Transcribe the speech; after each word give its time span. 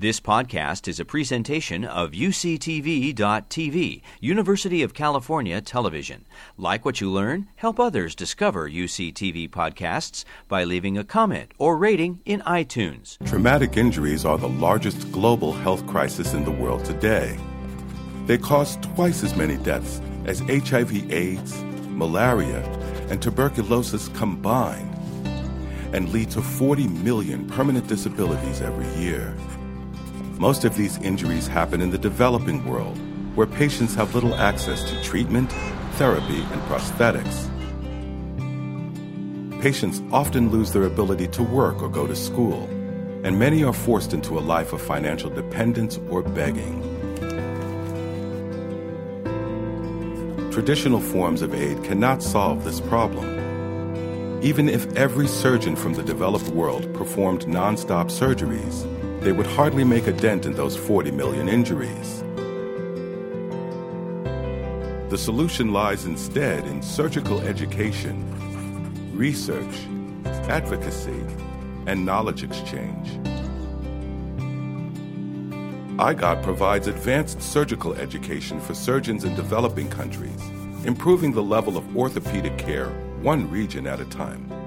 This 0.00 0.20
podcast 0.20 0.86
is 0.86 1.00
a 1.00 1.04
presentation 1.04 1.84
of 1.84 2.12
UCTV.tv, 2.12 4.02
University 4.20 4.82
of 4.84 4.94
California 4.94 5.60
Television. 5.60 6.24
Like 6.56 6.84
what 6.84 7.00
you 7.00 7.10
learn, 7.10 7.48
help 7.56 7.80
others 7.80 8.14
discover 8.14 8.70
UCTV 8.70 9.50
podcasts 9.50 10.24
by 10.46 10.62
leaving 10.62 10.96
a 10.96 11.02
comment 11.02 11.50
or 11.58 11.76
rating 11.76 12.20
in 12.24 12.42
iTunes. 12.42 13.18
Traumatic 13.26 13.76
injuries 13.76 14.24
are 14.24 14.38
the 14.38 14.48
largest 14.48 15.10
global 15.10 15.52
health 15.52 15.84
crisis 15.88 16.32
in 16.32 16.44
the 16.44 16.52
world 16.52 16.84
today. 16.84 17.36
They 18.26 18.38
cause 18.38 18.76
twice 18.76 19.24
as 19.24 19.34
many 19.34 19.56
deaths 19.56 20.00
as 20.26 20.38
HIV, 20.38 21.10
AIDS, 21.10 21.60
malaria, 21.88 22.62
and 23.10 23.20
tuberculosis 23.20 24.06
combined, 24.10 24.94
and 25.92 26.10
lead 26.10 26.30
to 26.30 26.40
40 26.40 26.86
million 26.86 27.48
permanent 27.48 27.88
disabilities 27.88 28.60
every 28.60 28.86
year. 29.02 29.34
Most 30.38 30.64
of 30.64 30.76
these 30.76 30.98
injuries 30.98 31.48
happen 31.48 31.80
in 31.80 31.90
the 31.90 31.98
developing 31.98 32.64
world, 32.64 32.96
where 33.34 33.48
patients 33.48 33.96
have 33.96 34.14
little 34.14 34.36
access 34.36 34.84
to 34.84 35.02
treatment, 35.02 35.50
therapy, 35.94 36.42
and 36.52 36.62
prosthetics. 36.62 37.50
Patients 39.60 40.00
often 40.12 40.50
lose 40.50 40.70
their 40.70 40.84
ability 40.84 41.26
to 41.26 41.42
work 41.42 41.82
or 41.82 41.88
go 41.88 42.06
to 42.06 42.14
school, 42.14 42.68
and 43.24 43.36
many 43.36 43.64
are 43.64 43.72
forced 43.72 44.14
into 44.14 44.38
a 44.38 44.46
life 44.54 44.72
of 44.72 44.80
financial 44.80 45.28
dependence 45.28 45.98
or 46.08 46.22
begging. 46.22 46.82
Traditional 50.52 51.00
forms 51.00 51.42
of 51.42 51.52
aid 51.52 51.82
cannot 51.82 52.22
solve 52.22 52.62
this 52.62 52.80
problem. 52.80 53.26
Even 54.40 54.68
if 54.68 54.86
every 54.94 55.26
surgeon 55.26 55.74
from 55.74 55.94
the 55.94 56.02
developed 56.04 56.46
world 56.50 56.94
performed 56.94 57.40
nonstop 57.46 58.06
surgeries, 58.06 58.86
they 59.28 59.32
would 59.32 59.46
hardly 59.46 59.84
make 59.84 60.06
a 60.06 60.12
dent 60.12 60.46
in 60.46 60.54
those 60.54 60.74
40 60.74 61.10
million 61.10 61.50
injuries. 61.50 62.22
The 65.10 65.18
solution 65.18 65.70
lies 65.70 66.06
instead 66.06 66.64
in 66.64 66.80
surgical 66.80 67.38
education, 67.42 68.24
research, 69.14 69.86
advocacy, 70.48 71.22
and 71.86 72.06
knowledge 72.06 72.42
exchange. 72.42 73.10
IGOT 75.98 76.42
provides 76.42 76.86
advanced 76.86 77.42
surgical 77.42 77.92
education 77.96 78.58
for 78.62 78.72
surgeons 78.72 79.24
in 79.24 79.34
developing 79.34 79.90
countries, 79.90 80.40
improving 80.86 81.32
the 81.32 81.42
level 81.42 81.76
of 81.76 81.94
orthopedic 81.94 82.56
care 82.56 82.88
one 83.20 83.50
region 83.50 83.86
at 83.86 84.00
a 84.00 84.06
time. 84.06 84.57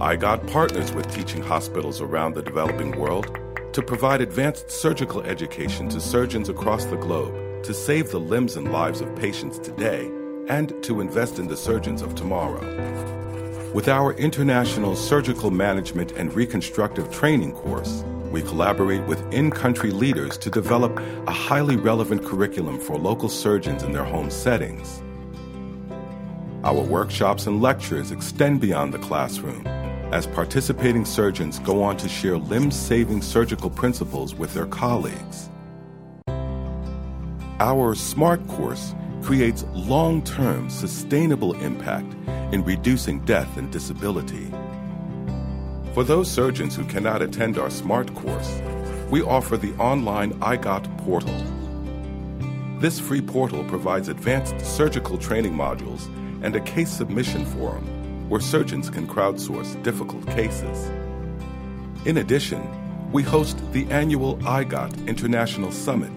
IGOT 0.00 0.52
partners 0.52 0.92
with 0.92 1.12
teaching 1.12 1.42
hospitals 1.42 2.00
around 2.00 2.34
the 2.34 2.42
developing 2.42 2.96
world 2.96 3.36
to 3.72 3.82
provide 3.82 4.20
advanced 4.20 4.70
surgical 4.70 5.22
education 5.22 5.88
to 5.88 6.00
surgeons 6.00 6.48
across 6.48 6.84
the 6.84 6.96
globe 6.96 7.64
to 7.64 7.74
save 7.74 8.12
the 8.12 8.20
limbs 8.20 8.54
and 8.54 8.70
lives 8.70 9.00
of 9.00 9.12
patients 9.16 9.58
today 9.58 10.08
and 10.46 10.72
to 10.84 11.00
invest 11.00 11.40
in 11.40 11.48
the 11.48 11.56
surgeons 11.56 12.00
of 12.00 12.14
tomorrow. 12.14 12.62
With 13.74 13.88
our 13.88 14.12
International 14.12 14.94
Surgical 14.94 15.50
Management 15.50 16.12
and 16.12 16.32
Reconstructive 16.32 17.10
Training 17.10 17.50
course, 17.54 18.04
we 18.30 18.42
collaborate 18.42 19.04
with 19.08 19.20
in 19.34 19.50
country 19.50 19.90
leaders 19.90 20.38
to 20.38 20.48
develop 20.48 20.96
a 21.26 21.32
highly 21.32 21.74
relevant 21.74 22.24
curriculum 22.24 22.78
for 22.78 22.96
local 22.96 23.28
surgeons 23.28 23.82
in 23.82 23.90
their 23.90 24.04
home 24.04 24.30
settings. 24.30 25.02
Our 26.62 26.82
workshops 26.82 27.48
and 27.48 27.60
lectures 27.60 28.12
extend 28.12 28.60
beyond 28.60 28.94
the 28.94 28.98
classroom 28.98 29.66
as 30.12 30.26
participating 30.26 31.04
surgeons 31.04 31.58
go 31.60 31.82
on 31.82 31.96
to 31.98 32.08
share 32.08 32.38
limb 32.38 32.70
saving 32.70 33.20
surgical 33.20 33.68
principles 33.68 34.34
with 34.34 34.54
their 34.54 34.66
colleagues. 34.66 35.50
Our 37.60 37.94
SMART 37.94 38.46
course 38.48 38.94
creates 39.22 39.64
long 39.72 40.22
term 40.22 40.70
sustainable 40.70 41.54
impact 41.54 42.14
in 42.52 42.64
reducing 42.64 43.20
death 43.24 43.56
and 43.56 43.70
disability. 43.70 44.50
For 45.92 46.04
those 46.04 46.30
surgeons 46.30 46.76
who 46.76 46.84
cannot 46.84 47.20
attend 47.20 47.58
our 47.58 47.70
SMART 47.70 48.14
course, 48.14 48.62
we 49.10 49.22
offer 49.22 49.56
the 49.56 49.74
online 49.74 50.32
IGOT 50.40 50.98
portal. 50.98 51.34
This 52.80 53.00
free 53.00 53.20
portal 53.20 53.64
provides 53.64 54.08
advanced 54.08 54.60
surgical 54.64 55.18
training 55.18 55.54
modules 55.54 56.06
and 56.42 56.54
a 56.54 56.60
case 56.60 56.90
submission 56.90 57.44
forum 57.44 57.97
where 58.28 58.40
surgeons 58.40 58.90
can 58.90 59.06
crowdsource 59.06 59.82
difficult 59.82 60.26
cases. 60.28 60.90
In 62.04 62.18
addition, 62.18 62.62
we 63.10 63.22
host 63.22 63.60
the 63.72 63.86
annual 63.90 64.36
IGOT 64.38 65.06
International 65.08 65.72
Summit, 65.72 66.12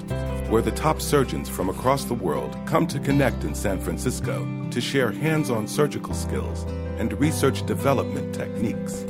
where 0.50 0.62
the 0.62 0.72
top 0.72 1.02
surgeons 1.02 1.48
from 1.48 1.70
across 1.70 2.04
the 2.04 2.14
world 2.14 2.58
come 2.66 2.86
to 2.88 3.00
connect 3.00 3.44
in 3.46 3.56
San 3.56 3.80
Francisco 3.80 4.46
to 4.72 4.82
share 4.82 5.12
hands 5.12 5.50
on 5.50 5.68
surgical 5.68 6.14
skills 6.14 6.64
and 6.98 7.14
research 7.20 7.66
development 7.66 8.36
techniques. 8.36 9.06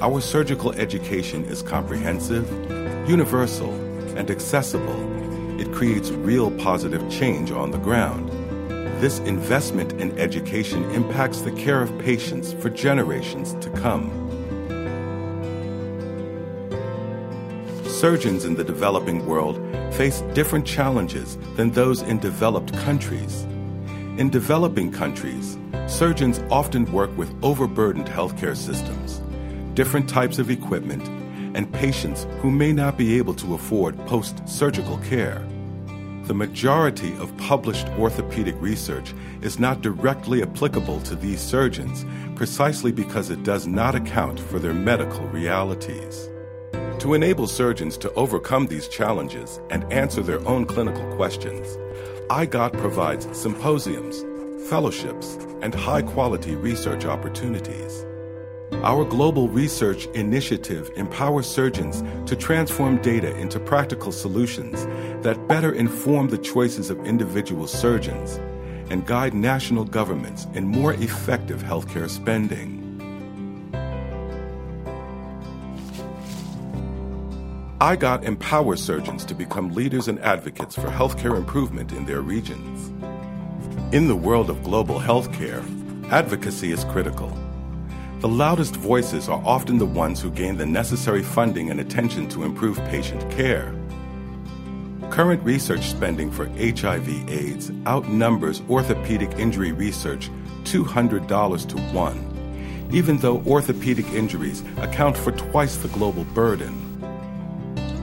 Our 0.00 0.20
surgical 0.20 0.72
education 0.72 1.44
is 1.44 1.62
comprehensive, 1.62 2.48
universal, 3.08 3.72
and 4.16 4.30
accessible. 4.30 5.60
It 5.60 5.72
creates 5.72 6.10
real 6.10 6.50
positive 6.52 7.08
change 7.10 7.50
on 7.50 7.70
the 7.70 7.78
ground. 7.78 8.30
This 9.04 9.18
investment 9.18 9.92
in 10.00 10.18
education 10.18 10.82
impacts 10.92 11.42
the 11.42 11.52
care 11.52 11.82
of 11.82 11.98
patients 11.98 12.54
for 12.54 12.70
generations 12.70 13.52
to 13.62 13.68
come. 13.68 14.08
Surgeons 17.86 18.46
in 18.46 18.54
the 18.54 18.64
developing 18.64 19.26
world 19.26 19.60
face 19.92 20.22
different 20.32 20.64
challenges 20.64 21.36
than 21.54 21.70
those 21.72 22.00
in 22.00 22.18
developed 22.18 22.72
countries. 22.78 23.42
In 24.16 24.30
developing 24.30 24.90
countries, 24.90 25.58
surgeons 25.86 26.40
often 26.50 26.90
work 26.90 27.14
with 27.14 27.30
overburdened 27.44 28.06
healthcare 28.06 28.56
systems, 28.56 29.20
different 29.74 30.08
types 30.08 30.38
of 30.38 30.48
equipment, 30.48 31.06
and 31.54 31.70
patients 31.74 32.26
who 32.40 32.50
may 32.50 32.72
not 32.72 32.96
be 32.96 33.18
able 33.18 33.34
to 33.34 33.52
afford 33.52 33.98
post 34.06 34.48
surgical 34.48 34.96
care. 35.00 35.46
The 36.26 36.32
majority 36.32 37.14
of 37.18 37.36
published 37.36 37.86
orthopedic 37.98 38.54
research 38.58 39.12
is 39.42 39.58
not 39.58 39.82
directly 39.82 40.40
applicable 40.42 41.00
to 41.02 41.14
these 41.14 41.38
surgeons 41.38 42.06
precisely 42.34 42.92
because 42.92 43.28
it 43.28 43.42
does 43.42 43.66
not 43.66 43.94
account 43.94 44.40
for 44.40 44.58
their 44.58 44.72
medical 44.72 45.26
realities. 45.28 46.30
To 47.00 47.12
enable 47.12 47.46
surgeons 47.46 47.98
to 47.98 48.10
overcome 48.14 48.68
these 48.68 48.88
challenges 48.88 49.60
and 49.68 49.84
answer 49.92 50.22
their 50.22 50.40
own 50.48 50.64
clinical 50.64 51.04
questions, 51.14 51.76
IGOT 52.30 52.72
provides 52.78 53.28
symposiums, 53.36 54.24
fellowships, 54.70 55.36
and 55.60 55.74
high 55.74 56.00
quality 56.00 56.56
research 56.56 57.04
opportunities. 57.04 58.06
Our 58.84 59.06
global 59.06 59.48
research 59.48 60.04
initiative 60.08 60.90
empowers 60.94 61.46
surgeons 61.46 62.02
to 62.28 62.36
transform 62.36 63.00
data 63.00 63.34
into 63.38 63.58
practical 63.58 64.12
solutions 64.12 64.84
that 65.24 65.48
better 65.48 65.72
inform 65.72 66.28
the 66.28 66.36
choices 66.36 66.90
of 66.90 67.02
individual 67.06 67.66
surgeons 67.66 68.38
and 68.90 69.06
guide 69.06 69.32
national 69.32 69.86
governments 69.86 70.46
in 70.52 70.66
more 70.66 70.92
effective 70.92 71.62
healthcare 71.62 72.10
spending. 72.10 72.82
IGOT 77.80 78.24
empowers 78.24 78.82
surgeons 78.82 79.24
to 79.24 79.34
become 79.34 79.72
leaders 79.72 80.08
and 80.08 80.18
advocates 80.20 80.74
for 80.74 80.88
healthcare 80.88 81.38
improvement 81.38 81.92
in 81.92 82.04
their 82.04 82.20
regions. 82.20 82.88
In 83.94 84.08
the 84.08 84.16
world 84.16 84.50
of 84.50 84.62
global 84.62 85.00
healthcare, 85.00 85.62
advocacy 86.10 86.70
is 86.70 86.84
critical. 86.84 87.34
The 88.24 88.28
loudest 88.28 88.76
voices 88.76 89.28
are 89.28 89.42
often 89.44 89.76
the 89.76 89.84
ones 89.84 90.18
who 90.18 90.30
gain 90.30 90.56
the 90.56 90.64
necessary 90.64 91.22
funding 91.22 91.68
and 91.68 91.78
attention 91.78 92.26
to 92.30 92.42
improve 92.42 92.78
patient 92.86 93.20
care. 93.30 93.74
Current 95.10 95.44
research 95.44 95.82
spending 95.82 96.30
for 96.30 96.46
HIV/AIDS 96.56 97.70
outnumbers 97.84 98.62
orthopedic 98.70 99.30
injury 99.38 99.72
research 99.72 100.30
$200 100.62 101.66
to 101.68 101.76
1, 101.76 102.88
even 102.90 103.18
though 103.18 103.42
orthopedic 103.46 104.08
injuries 104.14 104.64
account 104.78 105.18
for 105.18 105.32
twice 105.32 105.76
the 105.76 105.88
global 105.88 106.24
burden. 106.32 106.72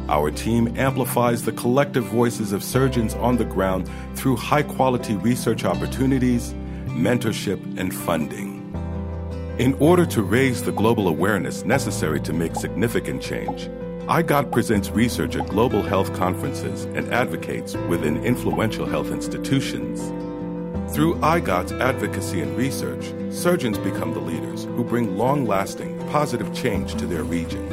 Our 0.07 0.29
team 0.29 0.77
amplifies 0.77 1.45
the 1.45 1.51
collective 1.53 2.03
voices 2.03 2.53
of 2.53 2.63
surgeons 2.63 3.15
on 3.15 3.37
the 3.37 3.45
ground 3.45 3.89
through 4.13 4.35
high 4.35 4.61
quality 4.61 5.15
research 5.15 5.65
opportunities, 5.65 6.53
mentorship, 6.89 7.59
and 7.79 7.91
funding. 7.91 8.50
In 9.59 9.75
order 9.79 10.05
to 10.05 10.23
raise 10.23 10.63
the 10.63 10.71
global 10.71 11.09
awareness 11.09 11.65
necessary 11.65 12.21
to 12.21 12.31
make 12.31 12.55
significant 12.55 13.21
change, 13.21 13.67
IGOT 14.07 14.49
presents 14.49 14.89
research 14.89 15.35
at 15.35 15.49
global 15.49 15.83
health 15.83 16.13
conferences 16.13 16.85
and 16.85 17.13
advocates 17.13 17.75
within 17.89 18.23
influential 18.23 18.85
health 18.85 19.11
institutions. 19.11 20.01
Through 20.95 21.15
IGOT's 21.15 21.73
advocacy 21.73 22.41
and 22.41 22.57
research, 22.57 23.13
surgeons 23.29 23.77
become 23.77 24.13
the 24.13 24.21
leaders 24.21 24.63
who 24.63 24.85
bring 24.85 25.17
long 25.17 25.45
lasting 25.45 25.99
positive 26.09 26.53
change 26.55 26.95
to 26.95 27.05
their 27.05 27.23
regions. 27.23 27.71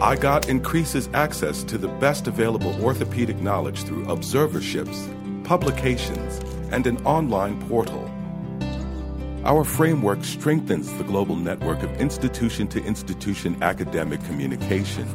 IGOT 0.00 0.48
increases 0.48 1.10
access 1.14 1.64
to 1.64 1.76
the 1.76 1.88
best 1.88 2.28
available 2.28 2.80
orthopedic 2.82 3.38
knowledge 3.40 3.82
through 3.82 4.08
observerships, 4.08 5.08
publications, 5.48 6.40
and 6.72 6.86
an 6.86 6.98
online 7.06 7.58
portal. 7.68 8.04
Our 9.46 9.64
framework 9.64 10.22
strengthens 10.22 10.92
the 10.98 11.04
global 11.04 11.36
network 11.36 11.82
of 11.82 11.90
institution 11.98 12.68
to 12.68 12.84
institution 12.84 13.56
academic 13.62 14.22
communication. 14.24 15.08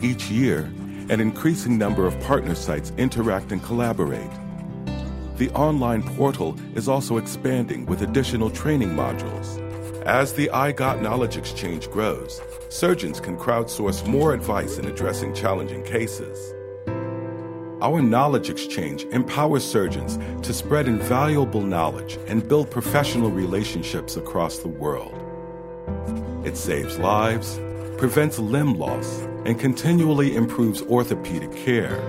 Each 0.00 0.30
year, 0.30 0.72
an 1.10 1.20
increasing 1.20 1.76
number 1.76 2.06
of 2.06 2.18
partner 2.20 2.54
sites 2.54 2.92
interact 2.98 3.50
and 3.50 3.60
collaborate. 3.64 4.30
The 5.38 5.50
online 5.54 6.04
portal 6.04 6.56
is 6.76 6.88
also 6.88 7.16
expanding 7.16 7.84
with 7.86 8.02
additional 8.02 8.50
training 8.50 8.90
modules. 8.90 9.60
As 10.06 10.34
the 10.34 10.50
IGOT 10.52 11.02
Knowledge 11.02 11.36
Exchange 11.36 11.90
grows, 11.90 12.40
surgeons 12.68 13.18
can 13.18 13.36
crowdsource 13.36 14.06
more 14.06 14.34
advice 14.34 14.78
in 14.78 14.84
addressing 14.84 15.34
challenging 15.34 15.82
cases. 15.82 16.53
Our 17.84 18.00
knowledge 18.00 18.48
exchange 18.48 19.04
empowers 19.12 19.62
surgeons 19.62 20.18
to 20.46 20.54
spread 20.54 20.88
invaluable 20.88 21.60
knowledge 21.60 22.18
and 22.28 22.48
build 22.48 22.70
professional 22.70 23.30
relationships 23.30 24.16
across 24.16 24.60
the 24.60 24.68
world. 24.68 25.12
It 26.46 26.56
saves 26.56 26.98
lives, 26.98 27.60
prevents 27.98 28.38
limb 28.38 28.78
loss, 28.78 29.20
and 29.44 29.60
continually 29.60 30.34
improves 30.34 30.80
orthopedic 30.80 31.54
care. 31.54 32.00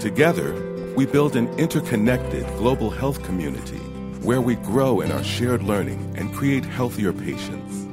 Together, 0.00 0.52
we 0.96 1.06
build 1.06 1.36
an 1.36 1.46
interconnected 1.60 2.44
global 2.56 2.90
health 2.90 3.22
community 3.22 3.78
where 4.26 4.40
we 4.40 4.56
grow 4.56 5.00
in 5.00 5.12
our 5.12 5.22
shared 5.22 5.62
learning 5.62 6.12
and 6.16 6.34
create 6.34 6.64
healthier 6.64 7.12
patients. 7.12 7.86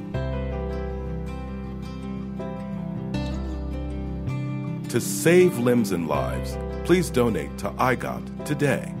To 4.88 5.00
save 5.00 5.56
limbs 5.58 5.92
and 5.92 6.08
lives, 6.08 6.56
please 6.86 7.10
donate 7.10 7.58
to 7.58 7.68
IGOT 7.70 8.44
today. 8.44 8.94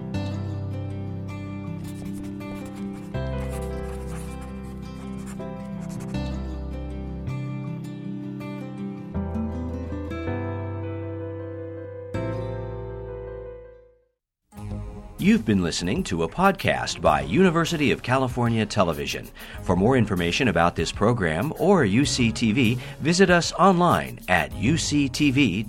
You've 15.18 15.44
been 15.44 15.62
listening 15.62 16.02
to 16.04 16.24
a 16.24 16.28
podcast 16.28 17.00
by 17.00 17.20
University 17.20 17.92
of 17.92 18.02
California 18.02 18.66
Television. 18.66 19.28
For 19.62 19.76
more 19.76 19.96
information 19.96 20.48
about 20.48 20.74
this 20.74 20.90
program 20.90 21.52
or 21.56 21.84
UCTV, 21.84 22.78
visit 22.98 23.30
us 23.30 23.52
online 23.52 24.18
at 24.28 24.50
uctv.tv. 24.50 25.66